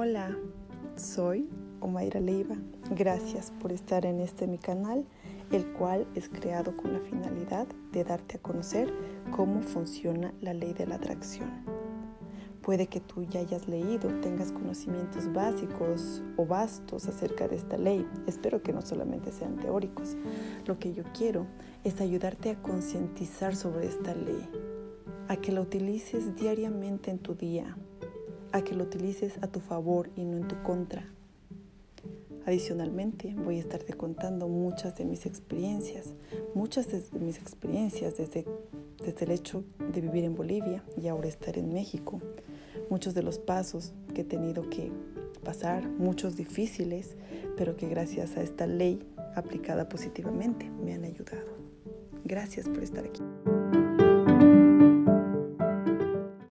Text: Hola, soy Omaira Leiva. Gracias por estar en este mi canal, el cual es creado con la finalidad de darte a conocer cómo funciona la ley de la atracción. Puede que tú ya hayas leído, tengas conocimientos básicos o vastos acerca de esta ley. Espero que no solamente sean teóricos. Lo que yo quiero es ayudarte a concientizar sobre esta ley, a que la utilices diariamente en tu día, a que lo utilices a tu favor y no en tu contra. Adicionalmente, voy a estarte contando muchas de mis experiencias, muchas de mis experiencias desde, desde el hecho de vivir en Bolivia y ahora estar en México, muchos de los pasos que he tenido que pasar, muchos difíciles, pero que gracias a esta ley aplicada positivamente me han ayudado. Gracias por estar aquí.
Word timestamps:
Hola, 0.00 0.38
soy 0.94 1.48
Omaira 1.80 2.20
Leiva. 2.20 2.54
Gracias 2.94 3.50
por 3.60 3.72
estar 3.72 4.06
en 4.06 4.20
este 4.20 4.46
mi 4.46 4.56
canal, 4.56 5.04
el 5.50 5.66
cual 5.72 6.06
es 6.14 6.28
creado 6.28 6.76
con 6.76 6.92
la 6.92 7.00
finalidad 7.00 7.66
de 7.90 8.04
darte 8.04 8.36
a 8.36 8.40
conocer 8.40 8.94
cómo 9.32 9.60
funciona 9.60 10.32
la 10.40 10.54
ley 10.54 10.72
de 10.72 10.86
la 10.86 10.94
atracción. 10.94 11.50
Puede 12.62 12.86
que 12.86 13.00
tú 13.00 13.24
ya 13.24 13.40
hayas 13.40 13.66
leído, 13.66 14.08
tengas 14.20 14.52
conocimientos 14.52 15.32
básicos 15.32 16.22
o 16.36 16.46
vastos 16.46 17.08
acerca 17.08 17.48
de 17.48 17.56
esta 17.56 17.76
ley. 17.76 18.06
Espero 18.28 18.62
que 18.62 18.72
no 18.72 18.82
solamente 18.82 19.32
sean 19.32 19.56
teóricos. 19.56 20.16
Lo 20.64 20.78
que 20.78 20.94
yo 20.94 21.02
quiero 21.12 21.48
es 21.82 22.00
ayudarte 22.00 22.50
a 22.50 22.62
concientizar 22.62 23.56
sobre 23.56 23.88
esta 23.88 24.14
ley, 24.14 24.48
a 25.26 25.34
que 25.38 25.50
la 25.50 25.60
utilices 25.60 26.36
diariamente 26.36 27.10
en 27.10 27.18
tu 27.18 27.34
día, 27.34 27.76
a 28.52 28.62
que 28.62 28.74
lo 28.74 28.84
utilices 28.84 29.34
a 29.42 29.48
tu 29.48 29.60
favor 29.60 30.10
y 30.16 30.24
no 30.24 30.36
en 30.36 30.48
tu 30.48 30.62
contra. 30.62 31.04
Adicionalmente, 32.46 33.34
voy 33.34 33.56
a 33.56 33.60
estarte 33.60 33.92
contando 33.92 34.48
muchas 34.48 34.96
de 34.96 35.04
mis 35.04 35.26
experiencias, 35.26 36.14
muchas 36.54 36.88
de 36.88 37.02
mis 37.18 37.36
experiencias 37.36 38.16
desde, 38.16 38.46
desde 39.04 39.26
el 39.26 39.32
hecho 39.32 39.64
de 39.92 40.00
vivir 40.00 40.24
en 40.24 40.34
Bolivia 40.34 40.82
y 40.96 41.08
ahora 41.08 41.28
estar 41.28 41.58
en 41.58 41.74
México, 41.74 42.22
muchos 42.88 43.12
de 43.12 43.22
los 43.22 43.38
pasos 43.38 43.92
que 44.14 44.22
he 44.22 44.24
tenido 44.24 44.70
que 44.70 44.90
pasar, 45.44 45.86
muchos 45.86 46.36
difíciles, 46.36 47.16
pero 47.56 47.76
que 47.76 47.86
gracias 47.86 48.38
a 48.38 48.42
esta 48.42 48.66
ley 48.66 49.06
aplicada 49.34 49.88
positivamente 49.88 50.70
me 50.70 50.94
han 50.94 51.04
ayudado. 51.04 51.58
Gracias 52.24 52.66
por 52.68 52.82
estar 52.82 53.04
aquí. 53.04 53.22